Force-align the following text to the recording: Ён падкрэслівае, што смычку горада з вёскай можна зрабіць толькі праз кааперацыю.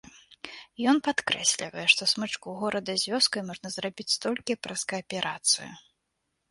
Ён 0.91 0.97
падкрэслівае, 1.07 1.85
што 1.93 2.07
смычку 2.13 2.55
горада 2.63 2.97
з 3.03 3.15
вёскай 3.15 3.41
можна 3.51 3.67
зрабіць 3.77 4.09
толькі 4.27 4.61
праз 4.67 4.81
кааперацыю. 4.93 5.71